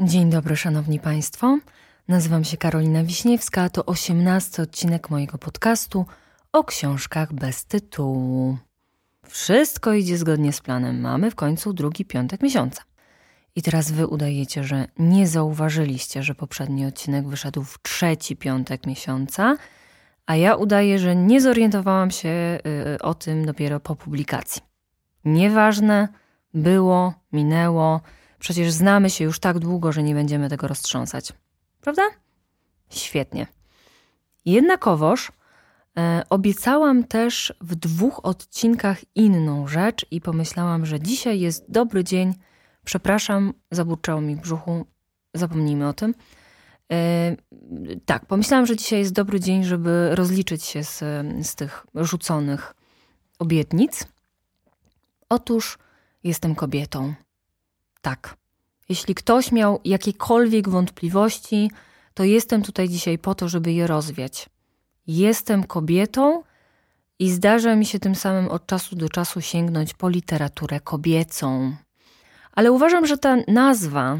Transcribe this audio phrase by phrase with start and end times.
[0.00, 1.58] Dzień dobry, szanowni państwo.
[2.08, 6.06] Nazywam się Karolina Wiśniewska, to osiemnasty odcinek mojego podcastu
[6.52, 8.58] o książkach bez tytułu.
[9.26, 11.00] Wszystko idzie zgodnie z planem.
[11.00, 12.82] Mamy w końcu drugi piątek miesiąca.
[13.54, 19.56] I teraz wy udajecie, że nie zauważyliście, że poprzedni odcinek wyszedł w trzeci piątek miesiąca,
[20.26, 22.58] a ja udaję, że nie zorientowałam się
[22.96, 24.62] y, o tym dopiero po publikacji.
[25.24, 26.08] Nieważne,
[26.54, 28.00] było, minęło.
[28.38, 31.32] Przecież znamy się już tak długo, że nie będziemy tego roztrząsać.
[31.80, 32.02] Prawda?
[32.90, 33.46] Świetnie.
[34.44, 35.32] Jednakowoż
[35.98, 42.34] e, obiecałam też w dwóch odcinkach inną rzecz i pomyślałam, że dzisiaj jest dobry dzień.
[42.84, 44.86] Przepraszam, zaburczało mi w brzuchu,
[45.34, 46.14] zapomnijmy o tym.
[46.92, 47.36] E,
[48.04, 50.98] tak, pomyślałam, że dzisiaj jest dobry dzień, żeby rozliczyć się z,
[51.42, 52.74] z tych rzuconych
[53.38, 54.06] obietnic.
[55.28, 55.78] Otóż
[56.24, 57.14] jestem kobietą.
[58.06, 58.36] Tak.
[58.88, 61.70] Jeśli ktoś miał jakiekolwiek wątpliwości,
[62.14, 64.48] to jestem tutaj dzisiaj po to, żeby je rozwiać.
[65.06, 66.42] Jestem kobietą
[67.18, 71.76] i zdarza mi się tym samym od czasu do czasu sięgnąć po literaturę kobiecą.
[72.52, 74.18] Ale uważam, że ta nazwa,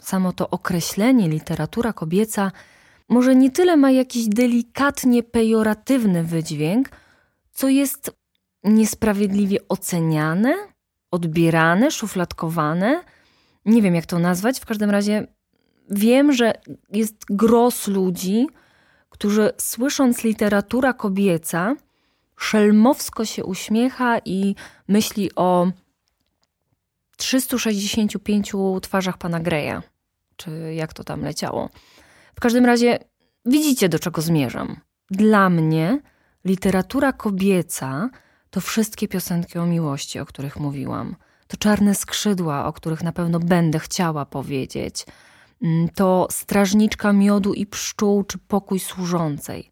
[0.00, 2.52] samo to określenie literatura kobieca,
[3.08, 6.90] może nie tyle ma jakiś delikatnie pejoratywny wydźwięk,
[7.52, 8.10] co jest
[8.64, 10.54] niesprawiedliwie oceniane,
[11.10, 13.04] odbierane, szufladkowane.
[13.68, 14.60] Nie wiem, jak to nazwać.
[14.60, 15.26] W każdym razie
[15.90, 16.52] wiem, że
[16.92, 18.46] jest gros ludzi,
[19.10, 21.76] którzy słysząc literatura kobieca,
[22.36, 24.54] szelmowsko się uśmiecha i
[24.88, 25.70] myśli o
[27.16, 28.52] 365
[28.82, 29.82] twarzach pana Greya,
[30.36, 31.70] czy jak to tam leciało.
[32.34, 32.98] W każdym razie
[33.46, 34.80] widzicie, do czego zmierzam.
[35.10, 36.00] Dla mnie
[36.44, 38.10] literatura kobieca
[38.50, 41.16] to wszystkie piosenki o miłości, o których mówiłam.
[41.48, 45.06] To czarne skrzydła, o których na pewno będę chciała powiedzieć.
[45.62, 49.70] Mm, to strażniczka miodu i pszczół, czy pokój służącej.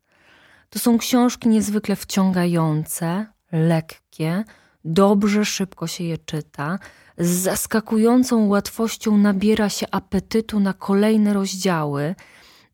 [0.70, 4.44] To są książki niezwykle wciągające, lekkie,
[4.84, 6.78] dobrze, szybko się je czyta,
[7.18, 12.14] z zaskakującą łatwością nabiera się apetytu na kolejne rozdziały.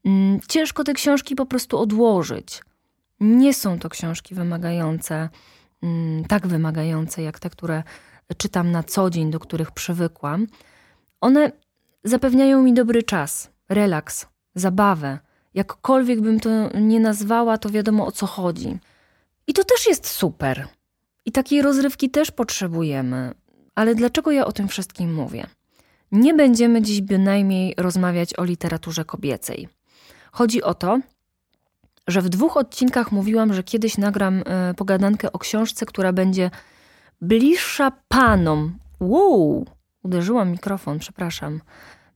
[0.04, 2.62] Mm, ciężko te książki po prostu odłożyć.
[3.20, 5.28] Nie są to książki wymagające
[5.82, 7.82] Mm, tak wymagające jak te, które
[8.34, 10.47] czytam na co dzień, do których przywykłam,
[11.20, 11.53] one
[12.04, 15.19] zapewniają mi dobry czas, relaks, zabawę.
[15.54, 16.50] Jakkolwiek bym to
[16.81, 18.78] nie nazwała, to wiadomo o co chodzi.
[19.47, 20.69] I to też jest super.
[21.25, 23.34] I takiej rozrywki też potrzebujemy.
[23.75, 25.47] Ale dlaczego ja o tym wszystkim mówię?
[26.12, 29.69] Nie będziemy dziś bynajmniej rozmawiać o literaturze kobiecej.
[30.32, 31.00] Chodzi o to,
[32.09, 36.50] że w dwóch odcinkach mówiłam, że kiedyś nagram e, pogadankę o książce, która będzie
[37.22, 38.78] bliższa panom.
[39.00, 39.66] Wow!
[40.02, 41.60] Uderzyłam mikrofon, przepraszam.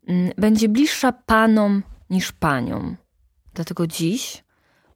[0.08, 2.96] Mm, będzie bliższa panom niż paniom.
[3.54, 4.44] Dlatego dziś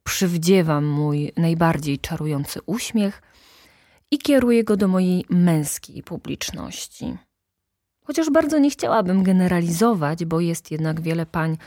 [0.03, 3.21] przywdziewam mój najbardziej czarujący uśmiech
[4.11, 7.17] i kieruję go do mojej męskiej publiczności.
[8.05, 11.57] Chociaż bardzo nie chciałabym generalizować, bo jest jednak wiele pań,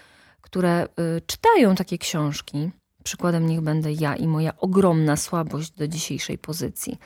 [0.41, 2.71] które y, czytają takie książki,
[3.05, 6.99] Przykładem niech będę ja i moja ogromna słabość do dzisiejszej pozycji.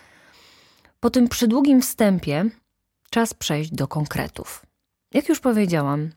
[1.01, 2.45] Po tym przydługim wstępie
[3.11, 4.67] czas przejść do konkretów.
[5.15, 6.11] Jak już powiedziałam,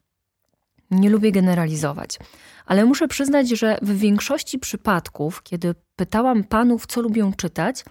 [0.91, 2.19] nie lubię generalizować,
[2.65, 7.85] ale muszę przyznać, że w większości przypadków, kiedy pytałam panów, co lubią czytać,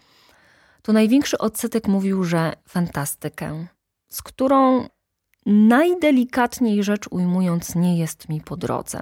[0.83, 3.67] to największy odsetek mówił, że fantastykę,
[4.09, 4.89] z którą
[5.47, 9.01] najdelikatniej rzecz ujmując nie jest mi po drodze.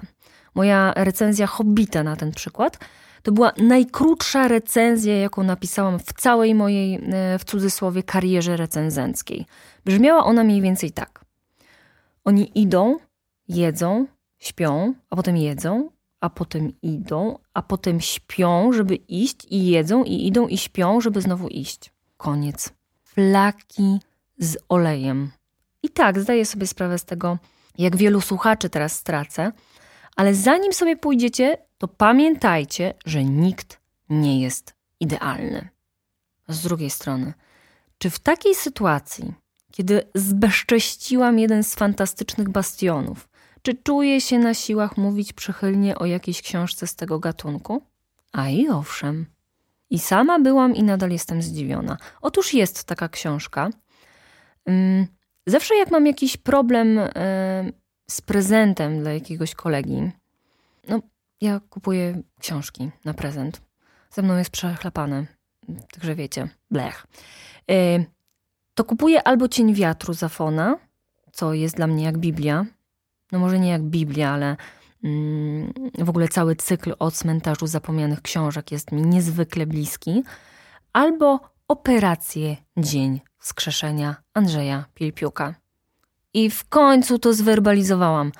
[0.55, 2.79] Moja recenzja Hobbita na ten przykład
[3.23, 9.45] to była najkrótsza recenzja, jaką napisałam w całej mojej, e, w cudzysłowie, karierze recenzenckiej.
[9.85, 11.25] Brzmiała ona mniej więcej tak.
[12.23, 12.97] Oni idą,
[13.47, 15.89] jedzą, śpią, a potem jedzą,
[16.21, 21.21] a potem idą, a potem śpią, żeby iść i jedzą i idą i śpią, żeby
[21.21, 21.91] znowu iść.
[22.17, 22.73] Koniec.
[23.03, 23.99] Flaki
[24.37, 25.31] z olejem.
[25.83, 27.37] I tak, zdaję sobie sprawę z tego,
[27.77, 29.51] jak wielu słuchaczy teraz stracę,
[30.15, 33.79] ale zanim sobie pójdziecie, to pamiętajcie, że nikt
[34.09, 35.69] nie jest idealny.
[36.47, 37.33] Z drugiej strony,
[37.97, 39.33] czy w takiej sytuacji,
[39.71, 43.29] kiedy zbezcześciłam jeden z fantastycznych bastionów,
[43.61, 47.81] czy czuję się na siłach mówić przychylnie o jakiejś książce z tego gatunku?
[48.31, 49.25] A i owszem.
[49.89, 51.97] I sama byłam i nadal jestem zdziwiona.
[52.21, 53.69] Otóż jest taka książka.
[54.65, 55.07] Mm,
[55.47, 57.09] zawsze jak mam jakiś problem e,
[58.09, 60.11] z prezentem dla jakiegoś kolegi.
[60.87, 60.99] No,
[61.41, 63.61] ja kupuję książki na prezent.
[64.11, 65.25] Ze mną jest przechlapane,
[65.91, 67.07] także wiecie, blech.
[67.67, 68.05] Yy,
[68.73, 70.77] to kupuję albo Cień Wiatru Zafona,
[71.31, 72.65] co jest dla mnie jak Biblia.
[73.31, 74.57] no może nie jak Biblia, ale
[75.03, 80.23] mm, w ogóle cały cykl o cmentarzu zapomnianych książek jest mi niezwykle bliski,
[80.93, 85.55] albo Operację Dzień Wskrzeszenia Andrzeja Pilpiuka.
[86.33, 88.31] I w końcu to zwerbalizowałam.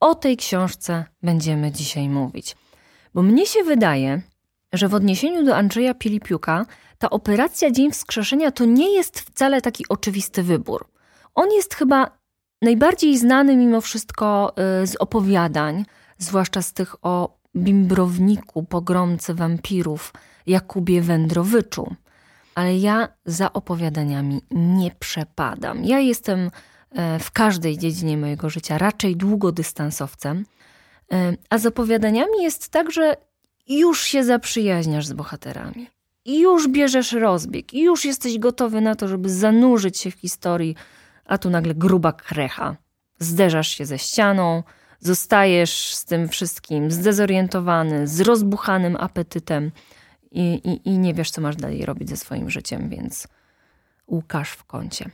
[0.00, 2.56] O tej książce będziemy dzisiaj mówić.
[3.14, 4.20] Bo mnie się wydaje,
[4.72, 6.66] że w odniesieniu do Andrzeja Pilipiuka
[6.98, 10.86] ta operacja Dzień Wskrzeszenia to nie jest wcale taki oczywisty wybór.
[11.34, 12.18] On jest chyba
[12.62, 15.84] najbardziej znany mimo wszystko y, z opowiadań,
[16.18, 20.12] zwłaszcza z tych o bimbrowniku, pogromcy wampirów
[20.46, 21.94] Jakubie Wędrowyczu.
[22.54, 25.84] Ale ja za opowiadaniami nie przepadam.
[25.84, 26.50] Ja jestem
[27.20, 30.44] w każdej dziedzinie mojego życia raczej długodystansowcem,
[31.12, 33.16] e, a z opowiadaniami jest tak, że
[33.68, 35.90] już się zaprzyjaźniasz z bohaterami.
[36.24, 40.76] Już bierzesz rozbieg, już jesteś gotowy na to, żeby zanurzyć się w historii,
[41.24, 42.76] a tu nagle gruba krecha.
[43.18, 44.62] Zderzasz się ze ścianą,
[45.00, 49.70] zostajesz z tym wszystkim zdezorientowany, z rozbuchanym apetytem
[50.30, 53.28] i, i, i nie wiesz, co masz dalej robić ze swoim życiem, więc
[54.08, 55.10] Łukasz w kącie.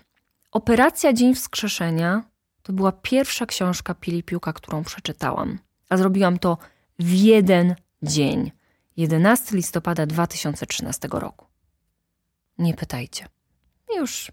[0.55, 2.23] Operacja Dzień Wskrzeszenia
[2.63, 5.59] to była pierwsza książka Pilipiuka, którą przeczytałam,
[5.89, 6.59] a zrobiłam to
[6.99, 8.53] w jeden dzień.
[8.97, 11.47] 11 listopada 2013 roku.
[12.59, 13.27] Nie pytajcie.
[13.97, 14.33] Już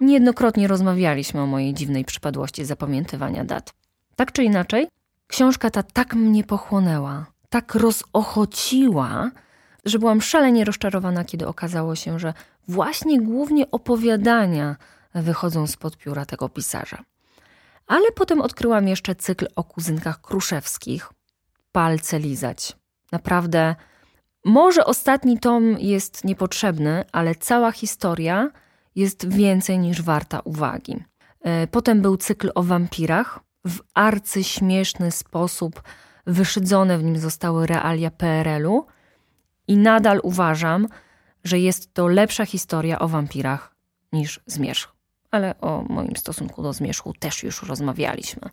[0.00, 3.74] niejednokrotnie rozmawialiśmy o mojej dziwnej przypadłości zapamiętywania dat.
[4.16, 4.88] Tak czy inaczej,
[5.26, 9.30] książka ta tak mnie pochłonęła, tak rozochociła,
[9.84, 12.34] że byłam szalenie rozczarowana, kiedy okazało się, że
[12.68, 14.76] właśnie głównie opowiadania
[15.14, 17.04] wychodzą spod pióra tego pisarza.
[17.86, 21.12] Ale potem odkryłam jeszcze cykl o kuzynkach kruszewskich.
[21.72, 22.76] Palce lizać.
[23.12, 23.74] Naprawdę,
[24.44, 28.50] może ostatni tom jest niepotrzebny, ale cała historia
[28.94, 31.04] jest więcej niż warta uwagi.
[31.40, 33.40] E, potem był cykl o wampirach.
[33.66, 35.82] W arcyśmieszny sposób
[36.26, 38.86] wyszydzone w nim zostały realia PRL-u
[39.68, 40.88] i nadal uważam,
[41.44, 43.74] że jest to lepsza historia o wampirach
[44.12, 44.99] niż Zmierzch.
[45.30, 48.50] Ale o moim stosunku do Zmierzchu też już rozmawialiśmy.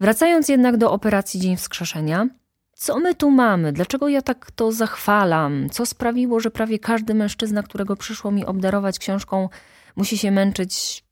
[0.00, 2.26] Wracając jednak do operacji Dzień Wskrzeszenia,
[2.72, 3.72] co my tu mamy?
[3.72, 5.70] Dlaczego ja tak to zachwalam?
[5.70, 9.48] Co sprawiło, że prawie każdy mężczyzna, którego przyszło mi obdarować książką,
[9.96, 11.04] musi się męczyć,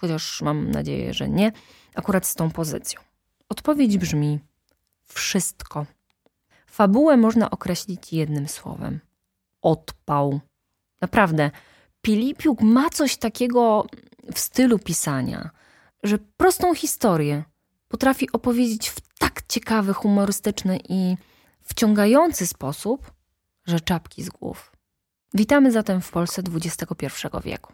[0.00, 1.52] chociaż mam nadzieję, że nie,
[1.94, 3.00] akurat z tą pozycją?
[3.48, 4.38] Odpowiedź brzmi:
[5.04, 5.86] wszystko.
[6.66, 9.00] Fabułę można określić jednym słowem:
[9.62, 10.40] odpał.
[11.00, 11.50] Naprawdę,
[12.02, 13.86] Pilipiuk ma coś takiego
[14.34, 15.50] w stylu pisania,
[16.02, 17.44] że prostą historię
[17.88, 21.16] potrafi opowiedzieć w tak ciekawy, humorystyczny i
[21.62, 23.12] wciągający sposób,
[23.66, 24.72] że czapki z głów.
[25.34, 27.06] Witamy zatem w Polsce XXI
[27.44, 27.72] wieku.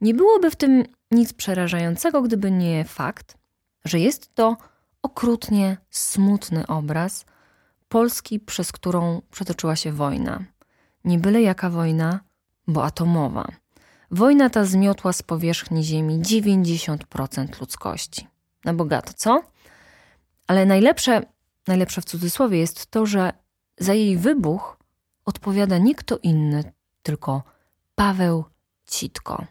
[0.00, 3.38] Nie byłoby w tym nic przerażającego, gdyby nie fakt,
[3.84, 4.56] że jest to
[5.02, 7.24] okrutnie smutny obraz
[7.88, 10.44] Polski, przez którą przetoczyła się wojna.
[11.04, 12.20] Nie byle jaka wojna,
[12.66, 13.48] bo atomowa.
[14.10, 18.28] Wojna ta zmiotła z powierzchni Ziemi 90% ludzkości.
[18.64, 19.42] Na bogato, co?
[20.46, 21.22] Ale najlepsze,
[21.66, 23.32] najlepsze w cudzysłowie jest to, że
[23.78, 24.78] za jej wybuch
[25.24, 26.72] odpowiada nie kto inny,
[27.02, 27.42] tylko
[27.94, 28.44] Paweł
[28.86, 29.44] Citko,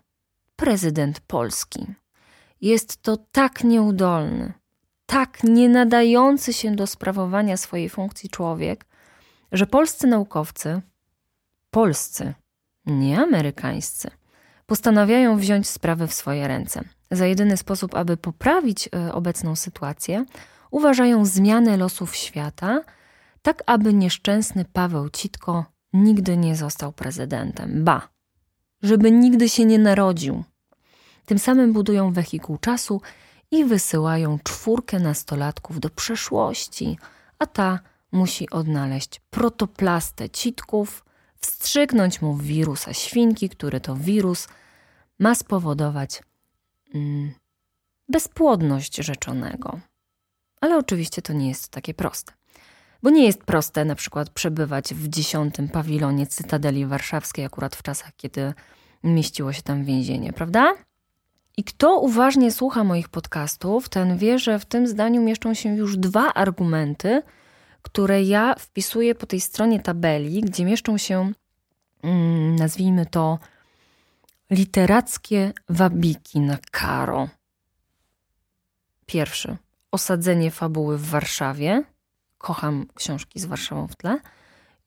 [0.56, 1.86] prezydent Polski.
[2.62, 4.54] Jest to tak nieudolny,
[5.06, 8.86] tak nie nadający się do sprawowania swojej funkcji człowiek,
[9.52, 10.82] że polscy naukowcy,
[11.72, 12.34] polscy,
[12.86, 14.12] nie amerykańscy,
[14.66, 16.82] postanawiają wziąć sprawę w swoje ręce.
[17.12, 20.26] Za jedyny sposób, aby poprawić e, obecną sytuację,
[20.72, 22.82] uważają zmianę losów świata,
[23.42, 27.84] tak aby nieszczęsny Paweł Citko nigdy nie został prezydentem.
[27.84, 28.08] Ba,
[28.82, 30.44] żeby nigdy się nie narodził.
[31.26, 33.02] Tym samym budują wehikuł czasu
[33.52, 36.98] i wysyłają czwórkę nastolatków do przeszłości,
[37.40, 37.80] a ta
[38.12, 41.06] musi odnaleźć protoplastę citków,
[41.46, 44.48] wstrzygnąć mu wirusa świnki, który to wirus
[45.20, 46.24] ma spowodować
[46.94, 47.34] mm,
[48.10, 49.80] bezpłodność rzeczonego.
[50.62, 52.34] Ale oczywiście to nie jest takie proste.
[53.04, 58.12] Bo nie jest proste na przykład przebywać w dziesiątym pawilonie Cytadeli Warszawskiej, akurat w czasach,
[58.18, 58.54] kiedy
[59.04, 60.74] mieściło się tam więzienie, prawda?
[61.58, 65.98] I kto uważnie słucha moich podcastów, ten wie, że w tym zdaniu mieszczą się już
[65.98, 67.22] dwa argumenty,
[67.84, 71.32] które ja wpisuję po tej stronie tabeli, gdzie mieszczą się,
[72.04, 73.40] mm, nazwijmy to,
[74.50, 77.30] literackie wabiki na karo.
[79.06, 79.58] Pierwszy
[79.92, 81.84] osadzenie fabuły w Warszawie.
[82.38, 84.20] Kocham książki z Warszawą w tle.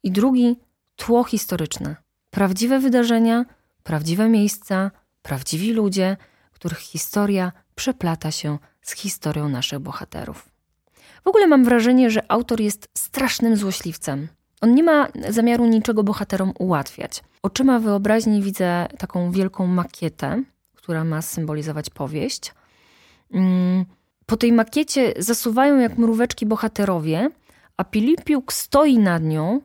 [0.03, 0.57] I drugi
[0.97, 1.97] tło historyczne.
[2.31, 3.45] Prawdziwe wydarzenia,
[3.83, 4.91] prawdziwe miejsca,
[5.23, 6.17] prawdziwi ludzie,
[6.53, 10.56] których historia przeplata się z historią naszych bohaterów.
[11.27, 14.29] W ogóle mam wrażenie, że autor jest strasznym złośliwcem.
[14.61, 17.23] On nie ma zamiaru niczego bohaterom ułatwiać.
[17.43, 20.43] Oczyma wyobraźni widzę taką wielką makietę,
[20.75, 22.55] która ma symbolizować powieść.
[23.33, 23.85] Mm,
[24.27, 27.31] po tej makiecie zasuwają jak mróweczki bohaterowie,
[27.77, 29.61] a Pilipiuk stoi nad nią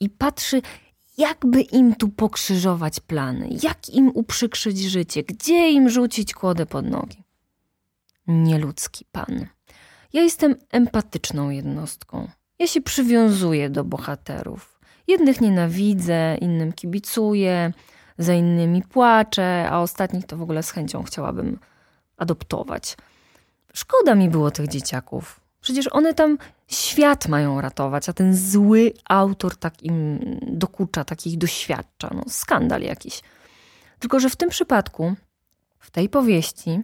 [0.00, 0.62] i patrzy,
[1.18, 7.22] jakby im tu pokrzyżować plany, jak im uprzykrzyć życie, gdzie im rzucić kłodę pod nogi.
[8.26, 9.55] Nieludzki pan.
[10.16, 12.28] Ja jestem empatyczną jednostką.
[12.58, 14.80] Ja się przywiązuję do bohaterów.
[15.06, 17.72] Jednych nienawidzę, innym kibicuję,
[18.18, 21.58] za innymi płaczę, a ostatnich to w ogóle z chęcią chciałabym
[22.16, 22.96] adoptować.
[23.74, 25.40] Szkoda mi było tych dzieciaków.
[25.60, 31.38] Przecież one tam świat mają ratować, a ten zły autor tak im dokucza, tak ich
[31.38, 32.10] doświadcza.
[32.14, 33.22] No, skandal jakiś.
[33.98, 35.14] Tylko, że w tym przypadku,
[35.78, 36.82] w tej powieści,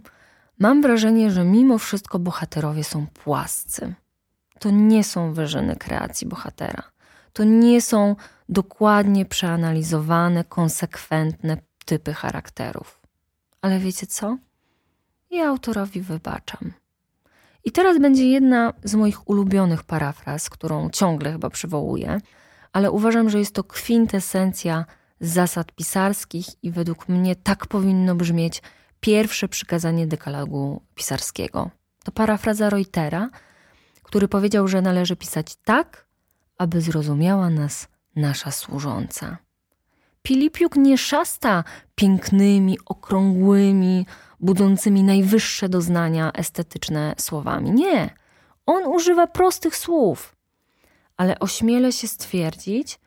[0.63, 3.95] mam wrażenie, że mimo wszystko bohaterowie są płascy.
[4.59, 6.83] To nie są wyżyny kreacji bohatera.
[7.33, 8.17] To nie są
[8.49, 13.01] dokładnie przeanalizowane, konsekwentne typy charakterów.
[13.63, 14.39] Ale wiecie co?
[15.31, 16.73] Ja autorowi wybaczam.
[17.65, 22.21] I teraz będzie jedna z moich ulubionych parafraz, którą ciągle chyba przywołuję,
[22.73, 24.85] ale uważam, że jest to kwintesencja
[25.21, 28.63] zasad pisarskich i według mnie tak powinno brzmieć
[29.03, 31.71] pierwsze przykazanie dekalogu pisarskiego.
[32.05, 33.31] To parafraza Reutera,
[34.03, 36.07] który powiedział, że należy pisać tak,
[36.59, 39.37] aby zrozumiała nas nasza służąca.
[40.23, 44.07] Pilipiuk nie szasta pięknymi, okrągłymi,
[44.41, 47.71] budzącymi najwyższe doznania estetyczne słowami.
[47.71, 48.11] Nie,
[48.67, 50.37] on używa prostych słów,
[51.17, 53.01] ale ośmielę się stwierdzić,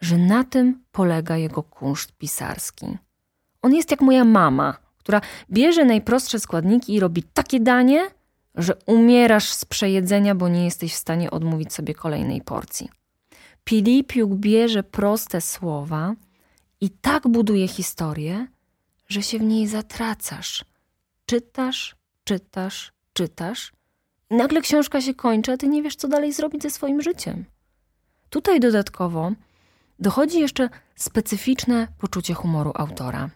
[0.00, 2.98] że na tym polega jego kunszt pisarski.
[3.62, 5.20] On jest jak moja mama, która
[5.50, 8.06] bierze najprostsze składniki i robi takie danie,
[8.54, 12.88] że umierasz z przejedzenia, bo nie jesteś w stanie odmówić sobie kolejnej porcji.
[13.64, 16.14] Pilipiuk bierze proste słowa
[16.80, 18.46] i tak buduje historię,
[19.08, 20.64] że się w niej zatracasz.
[21.26, 23.72] Czytasz, czytasz, czytasz
[24.30, 27.44] i nagle książka się kończy, a ty nie wiesz, co dalej zrobić ze swoim życiem.
[28.30, 29.32] Tutaj dodatkowo
[29.98, 33.30] dochodzi jeszcze specyficzne poczucie humoru autora.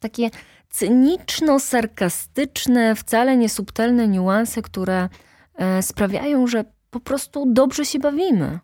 [0.00, 0.30] Takie
[0.70, 5.08] cyniczno-sarkastyczne, wcale niesubtelne niuanse, które
[5.54, 8.58] e, sprawiają, że po prostu dobrze się bawimy.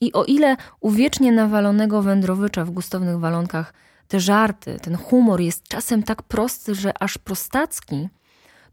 [0.00, 3.74] I o ile u wiecznie nawalonego wędrowycza w gustownych walonkach
[4.08, 8.08] te żarty, ten humor jest czasem tak prosty, że aż prostacki,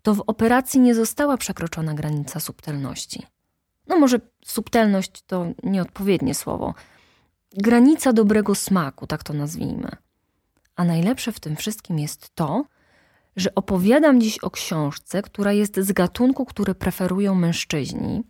[0.01, 3.25] to w operacji nie została przekroczona granica subtelności.
[3.87, 6.73] No może subtelność to nieodpowiednie słowo.
[7.57, 9.91] Granica dobrego smaku, tak to nazwijmy.
[10.81, 12.65] A najlepsze w tym wszystkim jest to,
[13.35, 18.23] że opowiadam dziś o książce, która jest z gatunku, który preferują mężczyźni,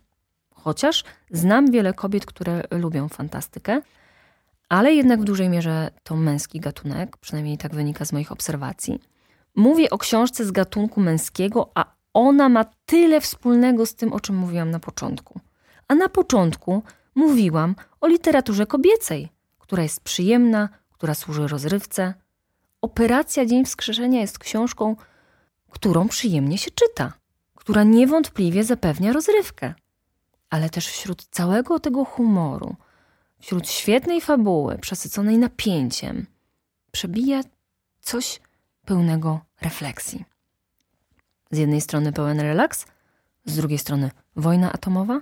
[0.54, 3.82] chociaż znam wiele kobiet, które lubią fantastykę,
[4.68, 9.00] ale jednak w dużej mierze to męski gatunek, przynajmniej tak wynika z moich obserwacji.
[9.56, 14.36] Mówię o książce z gatunku męskiego, a ona ma tyle wspólnego z tym, o czym
[14.36, 15.40] mówiłam na początku.
[15.88, 16.82] A na początku
[17.14, 19.28] mówiłam o literaturze kobiecej,
[19.58, 20.68] która jest przyjemna,
[21.02, 22.21] która służy rozrywce.
[22.82, 24.96] Operacja Dzień Wskrzeszenia jest książką,
[25.70, 27.12] którą przyjemnie się czyta,
[27.54, 29.74] która niewątpliwie zapewnia rozrywkę
[30.52, 32.76] ale też wśród całego tego humoru,
[33.40, 36.26] wśród świetnej fabuły, przesyconej napięciem,
[36.90, 37.40] przebija
[38.00, 38.40] coś
[38.84, 40.24] pełnego refleksji.
[41.50, 42.86] Z jednej strony pełen relaks,
[43.44, 45.20] z drugiej strony wojna atomowa,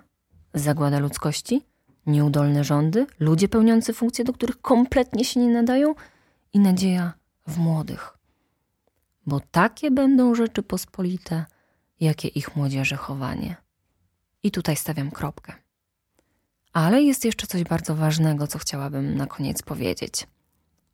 [0.54, 1.62] zagłada ludzkości,
[2.06, 5.94] nieudolne rządy, ludzie pełniący funkcje, do których kompletnie się nie nadają
[6.52, 7.12] i nadzieja
[7.50, 8.18] w młodych.
[9.26, 11.44] Bo takie będą rzeczy pospolite,
[12.00, 13.56] jakie ich młodzieży chowanie.
[14.42, 15.52] I tutaj stawiam kropkę.
[16.72, 20.26] Ale jest jeszcze coś bardzo ważnego, co chciałabym na koniec powiedzieć.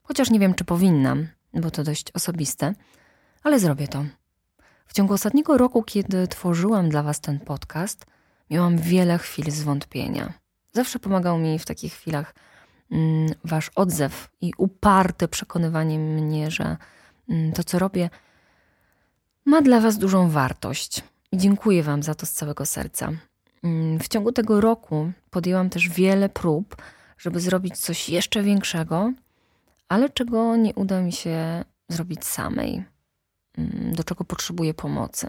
[0.02, 2.74] Chociaż nie wiem, czy powinnam, bo to dość osobiste,
[3.42, 4.04] ale zrobię to.
[4.86, 8.06] W ciągu ostatniego roku, kiedy tworzyłam dla Was ten podcast,
[8.50, 10.32] miałam wiele chwil zwątpienia.
[10.72, 12.34] Zawsze pomagał mi w takich chwilach
[13.44, 16.76] Wasz odzew i uparte przekonywanie mnie, że
[17.28, 18.10] mm, to, co robię,
[19.44, 21.04] ma dla Was dużą wartość.
[21.32, 23.12] I dziękuję Wam za to z całego serca.
[23.62, 26.76] Mm, w ciągu tego roku podjęłam też wiele prób,
[27.18, 29.12] żeby zrobić coś jeszcze większego,
[29.88, 32.84] ale czego nie uda mi się zrobić samej,
[33.58, 35.28] mm, do czego potrzebuję pomocy.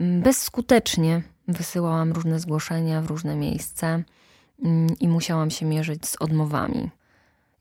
[0.00, 4.00] Mm, bezskutecznie wysyłałam różne zgłoszenia w różne miejsca
[5.00, 6.90] i musiałam się mierzyć z odmowami.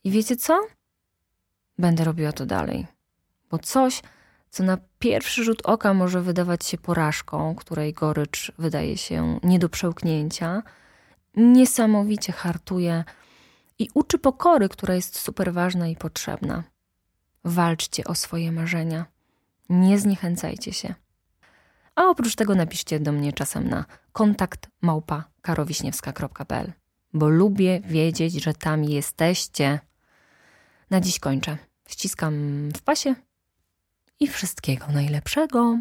[0.03, 0.67] I wiecie co?
[1.77, 2.87] Będę robiła to dalej,
[3.49, 4.01] bo coś
[4.49, 9.69] co na pierwszy rzut oka może wydawać się porażką, której gorycz wydaje się nie do
[9.69, 10.63] przełknięcia,
[11.35, 13.03] niesamowicie hartuje
[13.79, 16.63] i uczy pokory, która jest super ważna i potrzebna.
[17.43, 19.05] Walczcie o swoje marzenia.
[19.69, 20.93] Nie zniechęcajcie się.
[21.95, 26.73] A oprócz tego napiszcie do mnie czasem na kontakt małpa karowiśniewska.pl,
[27.19, 29.79] bo lubię wiedzieć, że tam jesteście.
[30.89, 31.57] Na dziś kończę.
[31.87, 32.33] Ściskam
[32.75, 33.15] w pasie
[34.19, 35.79] i wszystkiego najlepszego.